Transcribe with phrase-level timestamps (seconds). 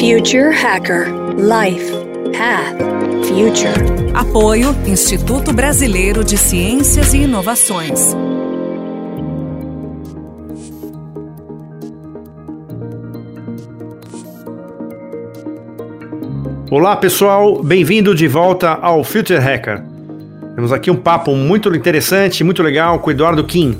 [0.00, 1.92] Future Hacker Life
[2.32, 2.78] Path
[3.28, 4.14] Future.
[4.14, 8.16] Apoio Instituto Brasileiro de Ciências e Inovações.
[16.70, 19.84] Olá pessoal, bem-vindo de volta ao Future Hacker.
[20.54, 23.78] Temos aqui um papo muito interessante, muito legal com o Eduardo Kim,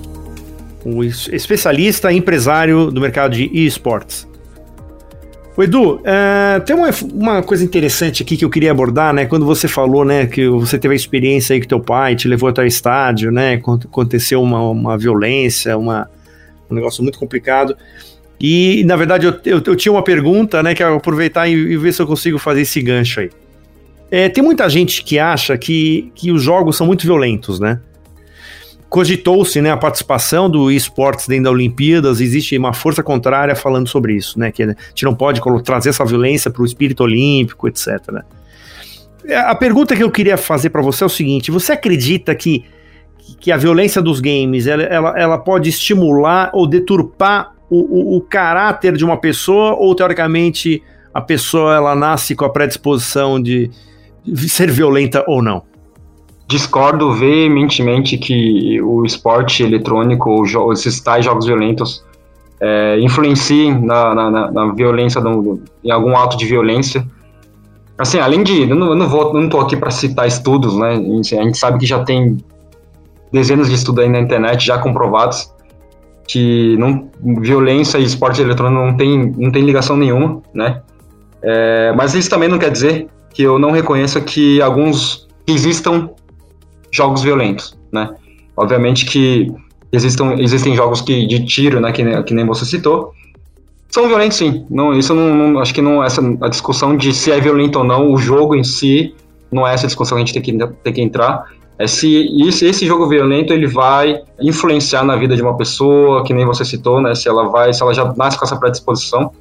[0.84, 4.28] o especialista e empresário do mercado de esportes.
[5.56, 9.26] O Edu, uh, tem uma, uma coisa interessante aqui que eu queria abordar, né?
[9.26, 12.48] Quando você falou, né, que você teve a experiência aí que teu pai te levou
[12.48, 13.54] até o estádio, né?
[13.54, 16.08] Aconteceu uma, uma violência, uma,
[16.70, 17.76] um negócio muito complicado.
[18.40, 20.74] E, na verdade, eu, eu, eu tinha uma pergunta, né?
[20.74, 23.30] Que eu aproveitar e, e, ver se eu consigo fazer esse gancho aí.
[24.10, 27.80] É, tem muita gente que acha que, que os jogos são muito violentos, né?
[28.90, 34.14] Cogitou-se né, a participação do esportes dentro da Olimpíadas, existe uma força contrária falando sobre
[34.14, 34.50] isso, né?
[34.50, 38.00] Que a gente não pode trazer essa violência para o espírito olímpico, etc.
[39.24, 42.64] É, a pergunta que eu queria fazer para você é o seguinte: você acredita que,
[43.38, 48.20] que a violência dos games ela, ela, ela pode estimular ou deturpar o, o, o
[48.20, 50.82] caráter de uma pessoa, ou teoricamente
[51.14, 53.70] a pessoa ela nasce com a predisposição de,
[54.48, 55.69] ser violenta ou não?
[56.50, 62.04] Discordo veementemente que o esporte eletrônico ou esses tais jogos violentos
[62.60, 67.06] é, influenciem na, na, na violência, no, em algum ato de violência.
[67.96, 68.68] Assim, além de.
[68.68, 70.94] Eu não, eu não, vou, não tô aqui para citar estudos, né?
[70.94, 72.38] A gente sabe que já tem
[73.32, 75.54] dezenas de estudos aí na internet já comprovados
[76.26, 77.08] que não,
[77.40, 80.82] violência e esporte eletrônico não tem, não tem ligação nenhuma, né?
[81.42, 86.10] É, mas isso também não quer dizer que eu não reconheça que alguns existam
[86.90, 88.10] jogos violentos, né?
[88.56, 89.52] Obviamente que
[89.92, 93.12] existam, existem jogos que, de tiro, né, que, que nem você citou,
[93.90, 94.64] são violentos sim.
[94.70, 97.84] Não, isso não, não, acho que não essa a discussão de se é violento ou
[97.84, 99.14] não, o jogo em si
[99.50, 101.44] não é essa discussão que a gente tem que, tem que entrar.
[101.76, 106.32] É se esse, esse jogo violento ele vai influenciar na vida de uma pessoa, que
[106.32, 107.14] nem você citou, né?
[107.14, 109.32] Se ela vai, se ela já nasce com essa predisposição.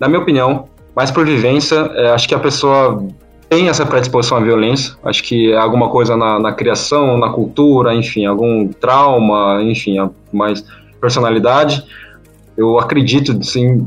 [0.00, 0.64] Na minha opinião,
[0.96, 3.06] mais por vivência, é, acho que a pessoa
[3.52, 4.94] tem essa predisposição à violência.
[5.04, 9.98] Acho que é alguma coisa na, na criação, na cultura, enfim, algum trauma, enfim,
[10.32, 10.64] mais
[10.98, 11.84] personalidade.
[12.56, 13.86] Eu acredito, sim,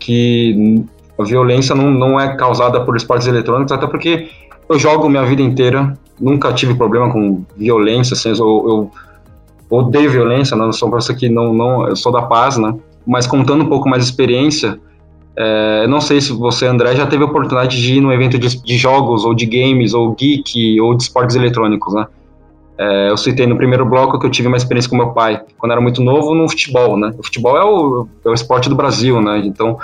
[0.00, 0.84] que
[1.16, 4.28] a violência não, não é causada por esportes eletrônicos, até porque
[4.68, 8.90] eu jogo minha vida inteira, nunca tive problema com violência, assim, eu, eu
[9.70, 10.64] odeio violência, né?
[10.64, 12.74] Eu sou uma pessoa que não, não, eu sou da paz, né?
[13.06, 14.80] Mas contando um pouco mais de experiência,
[15.38, 18.62] é, não sei se você, André, já teve a oportunidade de ir num evento de,
[18.62, 22.06] de jogos, ou de games, ou geek, ou de esportes eletrônicos, né?
[22.78, 25.72] É, eu citei no primeiro bloco que eu tive uma experiência com meu pai, quando
[25.72, 27.12] era muito novo, no futebol, né?
[27.18, 29.42] O futebol é o, é o esporte do Brasil, né?
[29.44, 29.78] Então,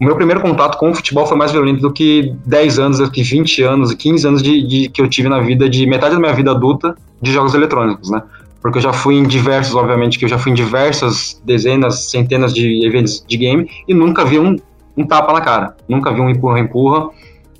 [0.00, 3.10] o meu primeiro contato com o futebol foi mais violento do que 10 anos, do
[3.10, 6.20] que 20 anos, 15 anos de, de, que eu tive na vida, de metade da
[6.20, 8.22] minha vida adulta, de jogos eletrônicos, né?
[8.60, 12.52] Porque eu já fui em diversos, obviamente, que eu já fui em diversas dezenas, centenas
[12.52, 14.56] de eventos de game e nunca vi um,
[14.96, 17.08] um tapa na cara, nunca vi um empurra-empurra.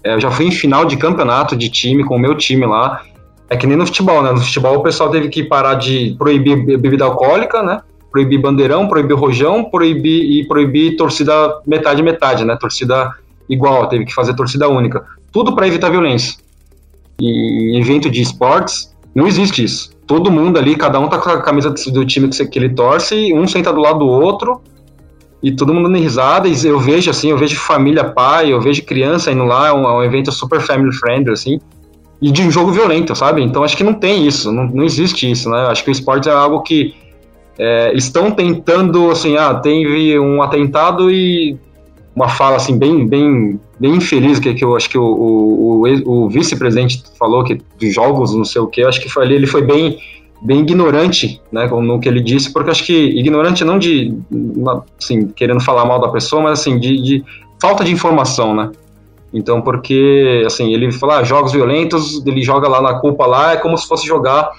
[0.04, 3.02] É, eu já fui em final de campeonato de time com o meu time lá.
[3.48, 4.30] É que nem no futebol, né?
[4.30, 7.80] No futebol o pessoal teve que parar de proibir bebida alcoólica, né?
[8.10, 12.56] Proibir bandeirão, proibir rojão, proibir e proibir torcida metade metade, né?
[12.56, 13.12] Torcida
[13.48, 15.04] igual, teve que fazer torcida única.
[15.32, 16.38] Tudo para evitar violência.
[17.20, 21.30] E em evento de esportes não existe isso todo mundo ali, cada um tá com
[21.30, 24.60] a camisa do time que ele torce, um senta do lado do outro,
[25.40, 28.82] e todo mundo dando risada, e eu vejo assim, eu vejo família, pai, eu vejo
[28.82, 31.60] criança indo lá, é um, é um evento super family friendly, assim,
[32.20, 33.40] e de um jogo violento, sabe?
[33.40, 35.68] Então acho que não tem isso, não, não existe isso, né?
[35.68, 36.92] Acho que o esporte é algo que
[37.56, 41.56] é, estão tentando, assim, ah, teve um atentado e
[42.16, 46.24] uma fala assim bem bem bem infeliz que, que eu acho que o, o, o,
[46.24, 49.46] o vice-presidente falou que dos jogos não sei o que acho que foi ali ele
[49.46, 49.98] foi bem
[50.42, 54.14] bem ignorante né no que ele disse porque acho que ignorante não de
[54.98, 57.24] assim querendo falar mal da pessoa mas assim de, de
[57.60, 58.70] falta de informação né
[59.32, 63.56] então porque assim ele fala ah, jogos violentos ele joga lá na culpa lá é
[63.56, 64.50] como se fosse jogar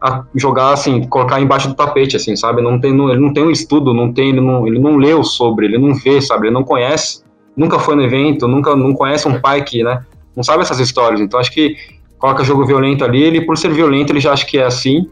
[0.00, 2.60] a jogar assim, colocar embaixo do tapete, assim, sabe?
[2.60, 5.22] Não tem, não, ele não tem um estudo, não tem, ele não, ele não leu
[5.22, 6.48] sobre, ele não vê, sabe?
[6.48, 7.21] Ele não conhece,
[7.56, 10.04] nunca foi no evento, nunca, não conhece um pai que, né?
[10.34, 11.20] Não sabe essas histórias.
[11.20, 11.76] Então acho que
[12.18, 15.08] coloca jogo violento ali, ele por ser violento ele já acha que é assim.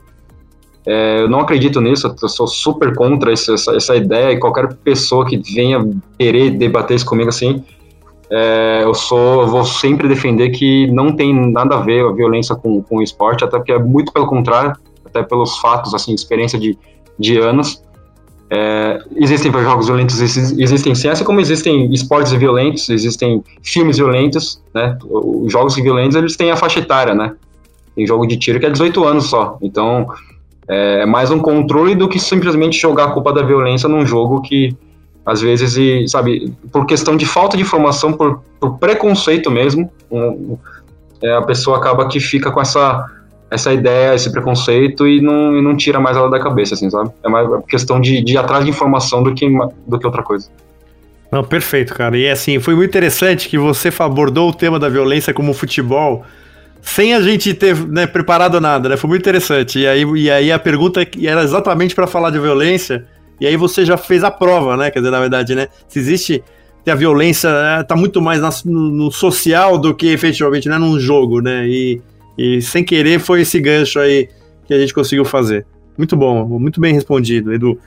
[0.86, 4.74] É, eu não acredito nisso, eu sou super contra essa, essa, essa, ideia e qualquer
[4.76, 5.86] pessoa que venha
[6.18, 7.62] querer debater isso comigo assim,
[8.30, 12.54] é, eu sou, eu vou sempre defender que não tem nada a ver a violência
[12.54, 14.72] com, com o esporte, até porque é muito pelo contrário,
[15.04, 16.78] até pelos fatos, assim, experiência de,
[17.18, 17.82] de anos.
[18.52, 24.98] É, existem jogos violentos, existem ciência, como existem esportes violentos, existem filmes violentos, né?
[25.04, 27.32] Os jogos violentos, eles têm a faixa etária, né?
[27.94, 29.56] Tem jogo de tiro que é 18 anos só.
[29.62, 30.08] Então,
[30.66, 34.76] é mais um controle do que simplesmente jogar a culpa da violência num jogo que,
[35.24, 40.58] às vezes, e, sabe, por questão de falta de informação, por, por preconceito mesmo, um,
[41.22, 43.06] é, a pessoa acaba que fica com essa
[43.50, 47.10] essa ideia, esse preconceito e não, e não tira mais ela da cabeça, assim, sabe?
[47.24, 49.48] É mais questão de, de ir atrás de informação do que,
[49.86, 50.48] do que outra coisa.
[51.32, 52.16] Não, perfeito, cara.
[52.16, 56.24] E assim, foi muito interessante que você abordou o tema da violência como futebol
[56.82, 58.96] sem a gente ter né, preparado nada, né?
[58.96, 59.80] Foi muito interessante.
[59.80, 63.06] E aí, e aí a pergunta era exatamente para falar de violência,
[63.40, 64.90] e aí você já fez a prova, né?
[64.90, 65.68] Quer dizer, na verdade, né?
[65.88, 66.42] Se existe.
[66.86, 71.40] A violência né, tá muito mais no, no, social do que efetivamente né, num jogo,
[71.40, 71.68] né?
[71.68, 72.00] E,
[72.36, 74.28] e sem querer foi esse gancho aí
[74.66, 75.66] que a gente conseguiu fazer.
[75.96, 77.78] Muito bom, muito bem respondido, Edu.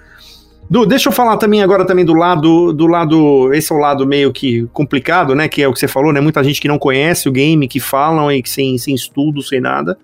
[0.69, 4.07] Du, deixa eu falar também agora também do lado do lado, esse é o lado
[4.07, 6.79] meio que complicado, né, que é o que você falou, né, muita gente que não
[6.79, 9.97] conhece o game, que falam e que sem, sem estudo, sem nada.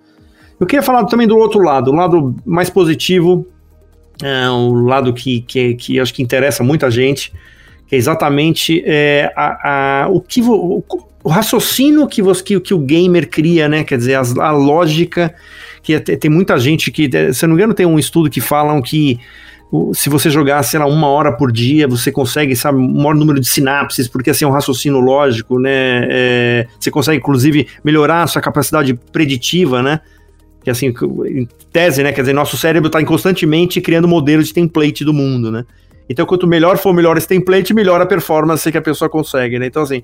[0.59, 3.47] Eu queria falar também do outro lado, o lado mais positivo,
[4.21, 7.31] é, o lado que, que, que acho que interessa muita gente,
[7.87, 10.83] que é exatamente é, a, a, o que o,
[11.23, 13.83] o raciocínio que, você, que, que o gamer cria, né?
[13.83, 15.33] Quer dizer, a, a lógica
[15.81, 18.81] que é, tem muita gente que, se não me engano, tem um estudo que falam
[18.81, 19.19] que
[19.93, 23.39] se você jogar, sei lá, uma hora por dia, você consegue, sabe, um maior número
[23.39, 26.07] de sinapses, porque assim é um raciocínio lógico, né?
[26.09, 29.99] É, você consegue, inclusive, melhorar a sua capacidade preditiva, né?
[30.63, 30.91] Que assim,
[31.27, 32.11] em tese, né?
[32.11, 35.65] Quer dizer, nosso cérebro está constantemente criando modelos de template do mundo, né?
[36.09, 39.67] Então, quanto melhor for melhor esse template, melhor a performance que a pessoa consegue, né?
[39.67, 40.01] Então, assim,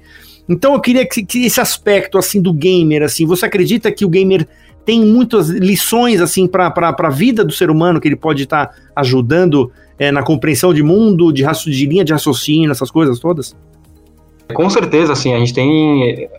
[0.48, 4.10] então eu queria que, que esse aspecto, assim, do gamer, assim, você acredita que o
[4.10, 4.48] gamer
[4.86, 8.76] tem muitas lições, assim, para a vida do ser humano que ele pode estar tá
[8.96, 13.56] ajudando é, na compreensão de mundo, de, de linha de raciocínio, essas coisas todas?
[14.54, 16.30] Com certeza, assim, a gente tem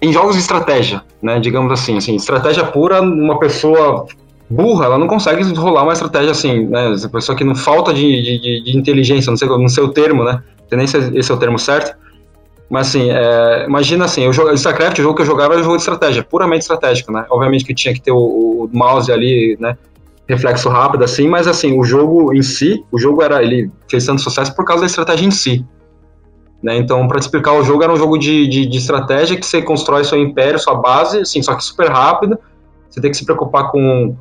[0.00, 4.08] em jogos de estratégia, né, digamos assim, assim, estratégia pura, uma pessoa
[4.52, 6.92] burra, ela não consegue rolar uma estratégia assim, né?
[6.92, 10.24] Essa pessoa que não falta de, de, de inteligência, não sei, não sei o termo,
[10.24, 10.42] né?
[10.60, 11.96] Não sei nem se esse é o termo certo.
[12.70, 15.64] Mas assim, é, imagina assim, o jogo, StarCraft, o jogo que eu jogava era um
[15.64, 17.26] jogo de estratégia, puramente estratégico, né?
[17.30, 19.76] Obviamente que tinha que ter o, o mouse ali, né?
[20.28, 24.22] Reflexo rápido, assim, mas assim, o jogo em si, o jogo era, ele fez tanto
[24.22, 25.64] sucesso por causa da estratégia em si.
[26.62, 26.76] Né?
[26.76, 29.60] Então, para te explicar o jogo, era um jogo de, de, de, estratégia que você
[29.60, 32.38] constrói seu império, sua base, assim, só que super rápido.
[32.88, 34.14] Você tem que se preocupar com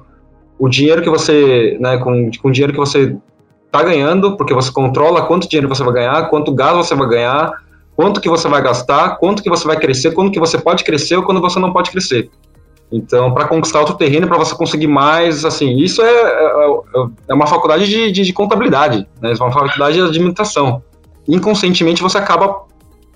[0.61, 3.17] o dinheiro que você, né, com, com o dinheiro que você
[3.65, 7.51] está ganhando, porque você controla quanto dinheiro você vai ganhar, quanto gás você vai ganhar,
[7.95, 11.15] quanto que você vai gastar, quanto que você vai crescer, quando que você pode crescer
[11.15, 12.29] ou quando você não pode crescer.
[12.91, 17.47] Então, para conquistar outro terreno, para você conseguir mais, assim, isso é, é, é uma
[17.47, 19.31] faculdade de, de, de contabilidade, né?
[19.31, 20.83] é uma faculdade de administração.
[21.27, 22.65] Inconscientemente você acaba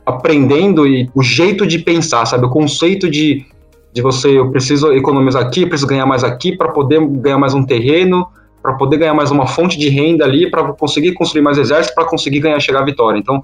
[0.03, 3.45] aprendendo e o jeito de pensar, sabe, o conceito de
[3.95, 7.63] de você, eu preciso economizar aqui, preciso ganhar mais aqui para poder ganhar mais um
[7.63, 8.27] terreno,
[8.61, 12.03] para poder ganhar mais uma fonte de renda ali, para conseguir construir mais exército, para
[12.03, 13.17] conseguir ganhar, chegar à vitória.
[13.17, 13.41] Então,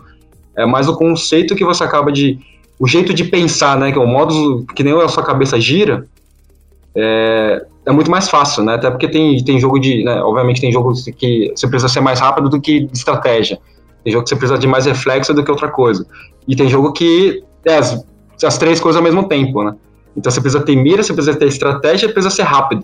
[0.57, 2.37] é mais o conceito que você acaba de,
[2.77, 6.05] o jeito de pensar, né, que é o modo que nem a sua cabeça gira,
[6.93, 8.75] é, é muito mais fácil, né?
[8.75, 12.19] Até porque tem, tem jogo de, né, obviamente tem jogo que você precisa ser mais
[12.19, 13.57] rápido do que de estratégia.
[14.03, 16.05] Tem jogo que você precisa de mais reflexo do que outra coisa.
[16.45, 18.05] E tem jogo que é as,
[18.43, 19.75] as três coisas ao mesmo tempo, né?
[20.15, 22.83] Então você precisa ter mira, você precisa ter estratégia, precisa ser rápido.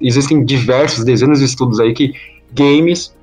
[0.00, 2.12] Existem diversos, dezenas de estudos aí que
[2.52, 3.14] games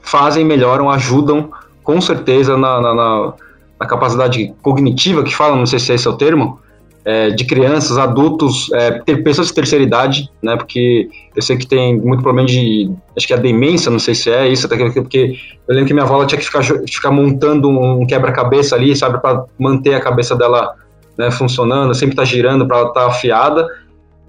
[0.00, 1.50] fazem, melhoram, ajudam
[1.82, 3.32] com certeza na, na, na,
[3.80, 6.60] na capacidade cognitiva que fala, não sei se esse é o termo,
[7.04, 10.56] é, de crianças, adultos, é, ter pessoas de terceira idade, né?
[10.56, 14.30] Porque eu sei que tem muito problema de, acho que é demência, não sei se
[14.30, 15.36] é isso, até porque
[15.68, 19.44] eu lembro que minha avó tinha que ficar, ficar montando um quebra-cabeça ali, sabe, para
[19.58, 20.76] manter a cabeça dela
[21.16, 23.66] né, funcionando, sempre está girando para ela estar tá afiada.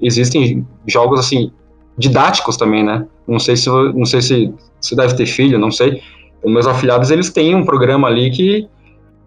[0.01, 1.51] Existem jogos assim
[1.97, 3.05] didáticos também, né?
[3.27, 6.01] Não sei se não sei se você deve ter filho, não sei.
[6.43, 8.67] Os meus afilhados eles têm um programa ali que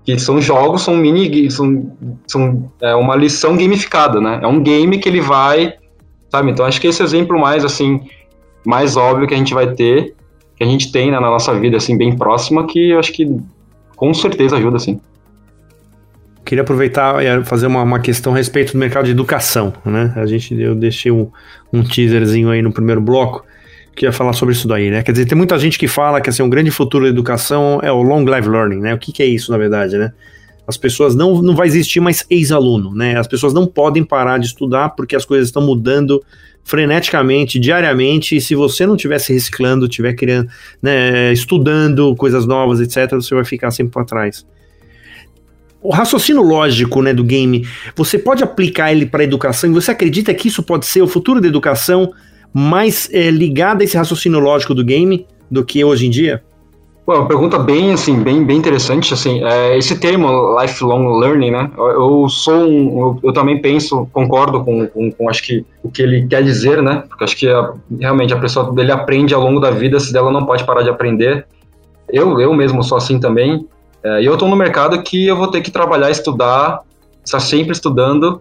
[0.04, 1.92] que são jogos, são mini, são,
[2.28, 4.38] são é uma lição gamificada, né?
[4.40, 5.74] É um game que ele vai,
[6.30, 6.52] sabe?
[6.52, 8.00] Então acho que esse exemplo mais assim,
[8.64, 10.14] mais óbvio que a gente vai ter,
[10.56, 13.36] que a gente tem né, na nossa vida assim bem próxima, que eu acho que
[13.96, 15.00] com certeza ajuda, assim
[16.46, 20.12] queria aproveitar e fazer uma, uma, questão a respeito do mercado de educação, né?
[20.14, 21.28] A gente, eu deixei um,
[21.72, 23.44] um teaserzinho aí no primeiro bloco
[23.96, 25.02] que ia falar sobre isso daí, né?
[25.02, 27.90] Quer dizer, tem muita gente que fala que assim, um grande futuro da educação é
[27.90, 28.94] o long life learning, né?
[28.94, 30.12] O que, que é isso, na verdade, né?
[30.68, 33.18] As pessoas não, não vai existir mais ex-aluno, né?
[33.18, 36.22] As pessoas não podem parar de estudar porque as coisas estão mudando
[36.62, 40.48] freneticamente, diariamente, e se você não estiver se reciclando, estiver criando,
[40.82, 44.44] né, estudando coisas novas, etc., você vai ficar sempre para trás.
[45.86, 47.64] O raciocínio lógico né, do game,
[47.94, 51.06] você pode aplicar ele para a educação e você acredita que isso pode ser o
[51.06, 52.12] futuro da educação
[52.52, 56.42] mais é, ligado a esse raciocínio lógico do game do que hoje em dia?
[57.06, 61.70] Bom, uma pergunta bem, assim, bem, bem interessante, assim, é, esse termo lifelong learning, né,
[61.78, 66.02] eu, sou um, eu, eu, também penso, concordo com, com, com, acho que o que
[66.02, 69.60] ele quer dizer, né, porque acho que a, realmente a pessoa, ele aprende ao longo
[69.60, 71.46] da vida, se dela não pode parar de aprender,
[72.12, 73.64] eu, eu mesmo sou assim também,
[74.02, 76.80] é, e eu estou no mercado que eu vou ter que trabalhar, estudar,
[77.24, 78.40] estar sempre estudando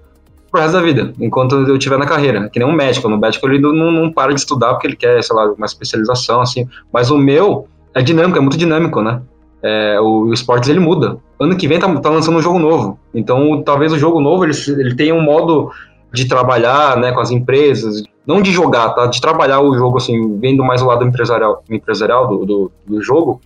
[0.52, 3.48] pro resto da vida, enquanto eu estiver na carreira, que nem um médico, no médico
[3.48, 7.12] ele não, não para de estudar porque ele quer, sei lá, uma especialização, assim, mas
[7.12, 9.22] o meu é dinâmico, é muito dinâmico, né?
[9.64, 11.18] É, o, o esportes ele muda.
[11.40, 13.00] Ano que vem tá, tá, lançando um jogo novo.
[13.14, 15.72] Então, talvez o jogo novo ele, ele tenha um modo
[16.14, 19.08] de trabalhar né, com as empresas, não de jogar, tá?
[19.08, 23.42] De trabalhar o jogo, assim, vendo mais o lado empresarial, empresarial do, do, do jogo,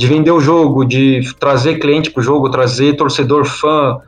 [0.00, 3.98] de vender o jogo, de trazer cliente pro jogo, trazer torcedor fã,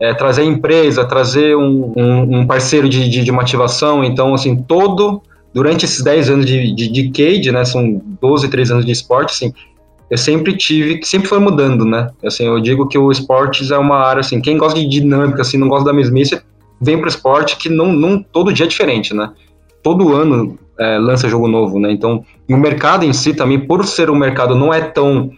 [0.00, 4.02] é, trazer empresa, trazer um, um, um parceiro de, de, de motivação.
[4.02, 5.22] Então, assim, todo
[5.54, 9.30] durante esses 10 anos de, de, de Cade, né, são 12, 13 anos de esporte,
[9.30, 9.54] assim,
[10.10, 13.96] eu sempre tive, sempre foi mudando, né, assim, eu digo que o esportes é uma
[13.96, 16.40] área, assim, quem gosta de dinâmica, assim, não gosta da mesmice,
[16.80, 19.30] vem pro esporte que não, não todo dia é diferente, né,
[19.82, 24.10] todo ano é, lança jogo novo, né, então, o mercado em si também, por ser
[24.10, 25.30] um mercado não é tão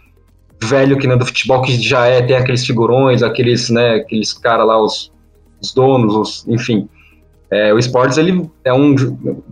[0.63, 4.67] velho que nem do futebol, que já é, tem aqueles figurões, aqueles, né, aqueles caras
[4.67, 5.11] lá, os,
[5.61, 6.87] os donos, os, enfim,
[7.51, 8.95] é, o esportes, ele é um.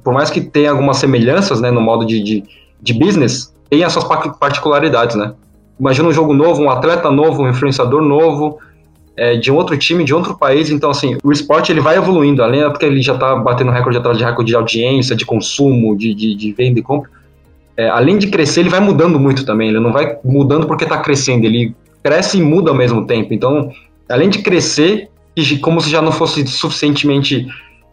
[0.03, 2.43] Por mais que tenha algumas semelhanças né, no modo de, de,
[2.81, 4.05] de business, tem as suas
[4.39, 5.34] particularidades, né?
[5.77, 8.58] Imagina um jogo novo, um atleta novo, um influenciador novo,
[9.19, 10.69] é, de um outro time, de outro país.
[10.69, 14.17] Então, assim, o esporte ele vai evoluindo, além porque ele já está batendo recorde atrás
[14.17, 17.09] de recorde de audiência, de consumo, de, de, de venda e compra.
[17.75, 19.69] É, além de crescer, ele vai mudando muito também.
[19.69, 23.33] Ele não vai mudando porque está crescendo, ele cresce e muda ao mesmo tempo.
[23.33, 23.71] Então,
[24.09, 25.09] além de crescer,
[25.61, 27.47] como se já não fosse suficientemente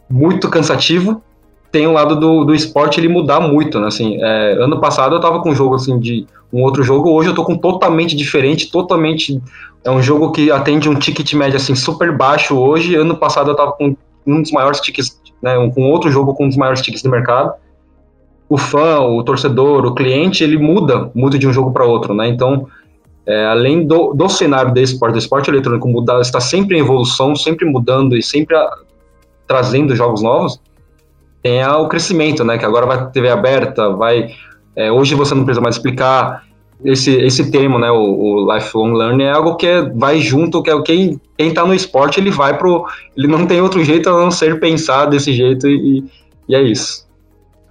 [0.08, 1.22] muito cansativo.
[1.70, 3.88] Tem o lado do, do esporte ele mudar muito, né?
[3.88, 7.28] Assim, é, ano passado eu tava com um jogo assim de um outro jogo, hoje
[7.28, 9.42] eu tô com totalmente diferente, totalmente
[9.86, 12.96] é um jogo que atende um ticket médio assim super baixo hoje.
[12.96, 16.44] Ano passado eu tava com um dos maiores tickets, né, um, com outro jogo com
[16.44, 17.52] um dos maiores tickets do mercado.
[18.48, 22.28] O fã, o torcedor, o cliente, ele muda muito de um jogo para outro, né?
[22.28, 22.66] Então,
[23.24, 27.36] é, além do, do cenário do esporte, do esporte eletrônico mudar, está sempre em evolução,
[27.36, 28.56] sempre mudando e sempre
[29.46, 30.60] trazendo jogos novos,
[31.42, 32.58] tem o crescimento, né?
[32.58, 34.30] Que agora vai TV aberta, vai.
[34.74, 36.44] É, hoje você não precisa mais explicar
[36.84, 37.90] esse, esse termo, né?
[37.90, 41.66] O, o lifelong learning é algo que é, vai junto, que é quem quem está
[41.66, 45.32] no esporte ele vai pro, ele não tem outro jeito a não ser pensar desse
[45.32, 46.02] jeito e,
[46.48, 47.06] e é isso.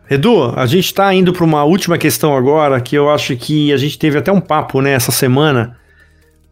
[0.10, 3.78] Edu, a gente está indo para uma última questão agora, que eu acho que a
[3.78, 5.78] gente teve até um papo né, essa semana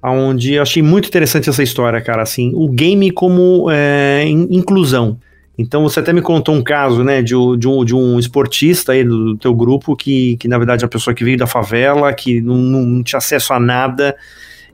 [0.02, 5.18] onde eu achei muito interessante essa história, cara, assim, o game como é, inclusão.
[5.58, 9.04] Então você até me contou um caso, né, de, de, um, de um esportista aí
[9.04, 12.12] do, do teu grupo que, que na verdade é uma pessoa que veio da favela,
[12.12, 14.16] que não, não tinha acesso a nada,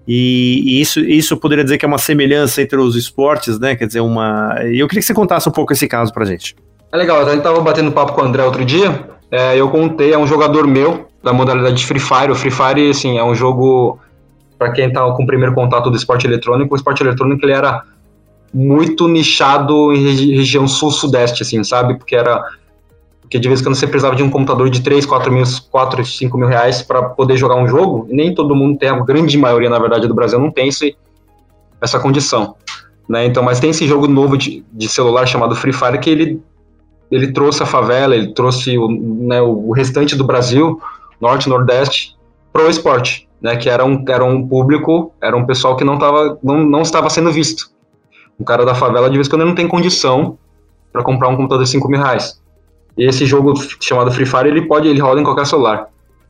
[0.07, 3.75] e, e, isso, isso eu poderia dizer que é uma semelhança entre os esportes, né,
[3.75, 4.55] quer dizer, uma...
[4.63, 6.55] Eu queria que você contasse um pouco esse caso pra gente.
[6.91, 10.13] É legal, a gente tava batendo papo com o André outro dia, é, eu contei,
[10.13, 13.35] é um jogador meu, da modalidade de Free Fire, o Free Fire, assim, é um
[13.35, 13.99] jogo
[14.57, 17.83] para quem tá com o primeiro contato do esporte eletrônico, o esporte eletrônico ele era
[18.53, 21.97] muito nichado em regi região sul-sudeste, assim, sabe?
[21.97, 22.43] Porque era.
[23.21, 26.03] Porque de vez em quando você precisava de um computador de 3, 4 mil, 4,
[26.03, 29.37] 5 mil reais para poder jogar um jogo, e nem todo mundo tem, a grande
[29.37, 30.97] maioria, na verdade, do Brasil não tem esse,
[31.79, 32.55] essa condição.
[33.07, 33.25] Né?
[33.25, 36.41] Então, mas tem esse jogo novo de, de celular chamado Free Fire que ele,
[37.11, 40.81] ele trouxe a favela, ele trouxe o, né, o restante do Brasil,
[41.21, 42.15] norte, nordeste,
[42.51, 46.37] pro esporte né, que era um, era um público, era um pessoal que não, tava,
[46.43, 47.71] não, não estava sendo visto.
[48.39, 50.37] Um cara da favela, de vez em quando, não tem condição
[50.91, 52.41] para comprar um computador de 5 mil reais.
[52.97, 55.87] E esse jogo chamado Free Fire, ele pode, ele roda em qualquer celular.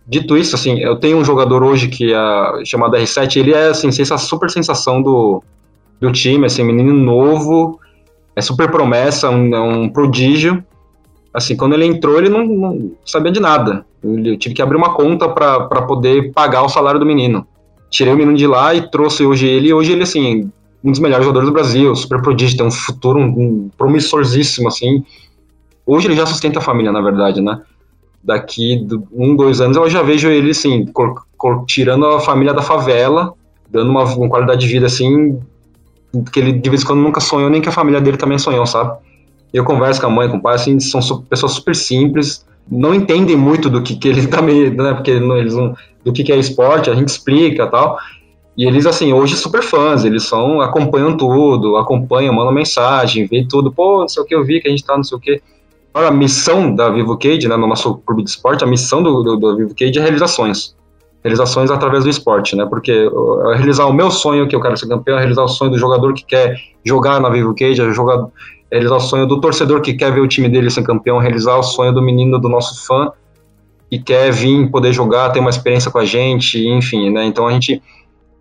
[0.07, 3.91] Dito isso, assim, eu tenho um jogador hoje que é chamado R7, ele é, assim,
[3.91, 5.43] super sensação do,
[5.99, 7.79] do time, assim, menino novo,
[8.35, 10.63] é super promessa, um, é um prodígio,
[11.33, 13.85] assim, quando ele entrou, ele não, não sabia de nada.
[14.03, 17.45] Eu tive que abrir uma conta para poder pagar o salário do menino.
[17.89, 19.69] Tirei o menino de lá e trouxe hoje ele.
[19.69, 20.51] E hoje ele, assim,
[20.83, 25.03] um dos melhores jogadores do Brasil, super prodígio, tem um futuro um, promissorzíssimo, assim.
[25.86, 27.62] Hoje ele já sustenta a família, na verdade, né?
[28.24, 32.62] Daqui um, dois anos eu já vejo ele, assim, cor, cor, tirando a família da
[32.62, 33.33] favela,
[33.69, 35.39] dando uma, uma qualidade de vida, assim,
[36.31, 38.65] que ele de vez em quando nunca sonhou, nem que a família dele também sonhou,
[38.65, 38.98] sabe?
[39.53, 43.36] Eu converso com a mãe, com o pai, assim, são pessoas super simples, não entendem
[43.36, 46.89] muito do que, que eles também, né, porque eles não, do que, que é esporte,
[46.89, 47.98] a gente explica tal.
[48.59, 53.71] E eles, assim, hoje super fãs, eles são, acompanham tudo, acompanham, mandam mensagem, vê tudo,
[53.71, 55.41] pô, não sei o que eu vi, que a gente tá, não sei o que.
[55.93, 59.37] A missão da Vivo Cage, né, no nosso clube de esporte, a missão do, do,
[59.37, 60.75] do Vivo Cage é realizações.
[61.23, 64.89] Realizações através do esporte, né, porque é realizar o meu sonho, que eu quero ser
[64.89, 68.27] campeão, é realizar o sonho do jogador que quer jogar na Vivo Cage, é jogar,
[68.69, 71.21] é realizar o sonho do torcedor que quer ver o time dele ser campeão, é
[71.21, 73.09] realizar o sonho do menino, do nosso fã,
[73.89, 77.53] que quer vir, poder jogar, ter uma experiência com a gente, enfim, né, então a
[77.53, 77.81] gente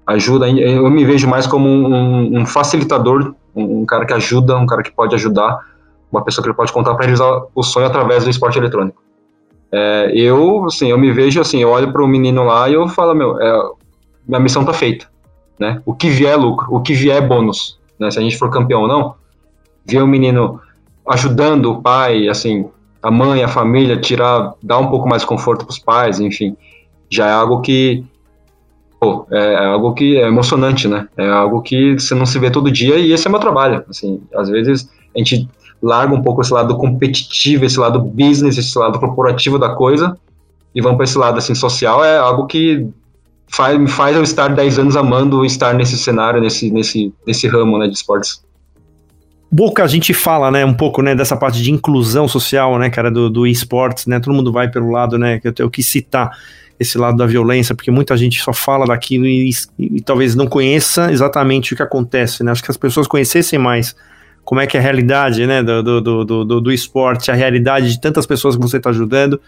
[0.09, 4.83] ajuda, eu me vejo mais como um, um facilitador, um, cara que ajuda, um cara
[4.83, 5.61] que pode ajudar,
[6.11, 9.03] uma pessoa que pode contar para realizar o sonho através do esporte eletrônico.
[9.71, 12.89] É, eu, assim, eu me vejo assim, eu olho para o menino lá e eu
[12.89, 13.71] falo, meu, é,
[14.27, 15.07] minha missão tá feita,
[15.59, 15.83] né?
[15.85, 18.11] O que vier é lucro, o que vier é bônus, né?
[18.11, 19.15] Se a gente for campeão ou não,
[19.85, 20.59] ver o menino
[21.07, 22.71] ajudando o pai, assim,
[23.03, 26.57] a mãe, a família, tirar, dar um pouco mais de conforto para os pais, enfim,
[27.11, 28.07] já é algo que
[29.01, 31.09] pô, é, algo que é emocionante, né?
[31.17, 33.85] É algo que você não se vê todo dia e esse é meu trabalho.
[33.89, 35.49] Assim, às vezes a gente
[35.81, 40.17] larga um pouco esse lado competitivo, esse lado business, esse lado corporativo da coisa
[40.75, 42.05] e vamos para esse lado assim social.
[42.05, 42.87] É algo que
[43.49, 47.79] faz, me faz eu estar 10 anos amando estar nesse cenário, nesse, nesse, nesse ramo
[47.79, 48.43] né, de esportes.
[49.51, 53.11] Boca, a gente fala, né, um pouco, né, dessa parte de inclusão social, né, cara,
[53.11, 56.31] do, do esportes, né, todo mundo vai pelo lado, né, que eu tenho que citar
[56.79, 60.47] esse lado da violência, porque muita gente só fala daquilo e, e, e, talvez não
[60.47, 62.53] conheça exatamente o que acontece, né?
[62.53, 63.97] Acho que as pessoas conhecessem mais
[64.45, 68.01] como é que é a realidade, né, do, do, do, do, esporte, a realidade de
[68.01, 69.39] tantas pessoas que você está ajudando,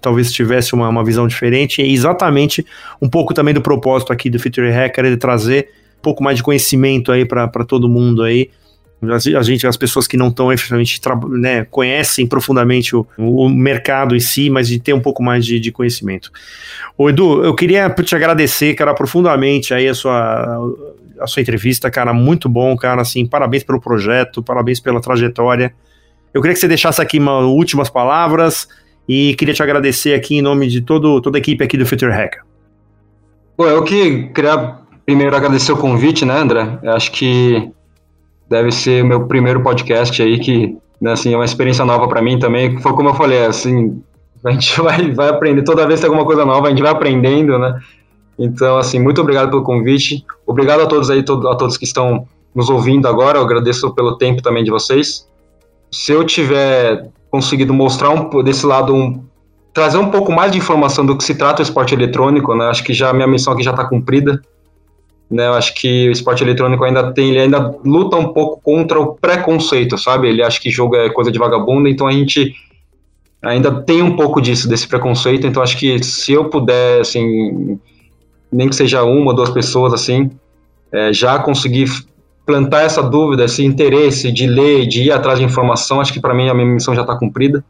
[0.00, 2.64] talvez tivesse uma, uma visão diferente, e exatamente
[3.00, 6.42] um pouco também do propósito aqui do Future Hacker, de trazer um pouco mais de
[6.42, 8.48] conhecimento aí para todo mundo aí,
[9.02, 14.20] a gente, as pessoas que não estão efetivamente né, conhecem profundamente o, o, mercado em
[14.20, 16.30] si, mas de ter um pouco mais de, de conhecimento.
[16.96, 20.58] Ô Edu, eu queria te agradecer, cara, profundamente aí a sua,
[21.20, 25.74] a sua entrevista, cara, muito bom, cara, assim, parabéns pelo projeto, parabéns pela trajetória.
[26.32, 28.66] Eu queria que você deixasse aqui uma, últimas palavras
[29.06, 32.12] e queria te agradecer aqui em nome de todo, toda a equipe aqui do Future
[32.12, 32.42] Hacker.
[33.58, 36.78] Bom, eu que queria primeiro agradecer o convite, né, André?
[36.82, 37.70] Eu acho que
[38.48, 42.38] deve ser meu primeiro podcast aí que, né, assim, é uma experiência nova para mim
[42.38, 42.78] também.
[42.80, 44.02] Foi como eu falei, assim,
[44.44, 46.92] a gente vai, vai aprender, toda vez que tem alguma coisa nova, a gente vai
[46.92, 47.80] aprendendo, né?
[48.38, 50.24] Então, assim, muito obrigado pelo convite.
[50.46, 53.38] Obrigado a todos aí, a todos que estão nos ouvindo agora.
[53.38, 55.26] Eu agradeço pelo tempo também de vocês.
[55.90, 59.24] Se eu tiver conseguido mostrar um desse lado um,
[59.72, 62.66] trazer um pouco mais de informação do que se trata o esporte eletrônico, né?
[62.66, 64.40] Acho que já a minha missão aqui já está cumprida.
[65.28, 69.00] Né, eu acho que o esporte eletrônico ainda tem, ele ainda luta um pouco contra
[69.00, 70.28] o preconceito, sabe?
[70.28, 72.54] Ele acha que jogo é coisa de vagabundo, então a gente
[73.42, 75.46] ainda tem um pouco disso, desse preconceito.
[75.46, 77.78] Então acho que se eu puder, assim,
[78.52, 80.30] nem que seja uma ou duas pessoas, assim,
[80.92, 81.88] é, já conseguir
[82.44, 86.32] plantar essa dúvida, esse interesse de ler, de ir atrás de informação, acho que para
[86.32, 87.64] mim a minha missão já está cumprida.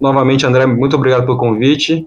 [0.00, 2.06] Novamente, André, muito obrigado pelo convite.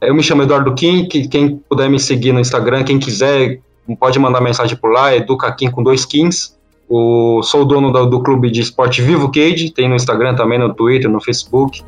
[0.00, 3.60] Eu me chamo Eduardo Kim, que quem puder me seguir no Instagram, quem quiser
[3.98, 6.56] pode mandar mensagem por lá, Educaquim com dois Kins.
[6.88, 10.58] O, sou o dono do, do, clube de esporte Vivo Cage, tem no Instagram também,
[10.58, 11.82] no Twitter, no Facebook.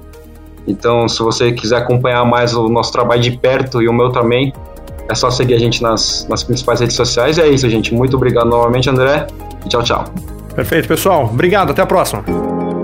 [0.66, 4.52] Então, se você quiser acompanhar mais o nosso trabalho de perto e o meu também,
[5.08, 7.36] é só seguir a gente nas, nas principais redes sociais.
[7.36, 7.92] E é isso, gente.
[7.94, 9.26] Muito obrigado novamente, André.
[9.64, 10.04] E tchau, tchau.
[10.54, 11.24] Perfeito, pessoal.
[11.24, 11.70] Obrigado.
[11.70, 12.24] Até a próxima.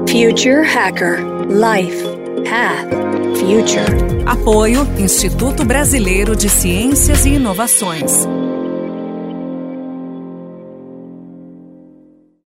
[0.07, 2.05] Future Hacker Life
[2.44, 2.90] Path
[3.38, 4.27] Future.
[4.27, 8.27] Apoio Instituto Brasileiro de Ciências e Inovações.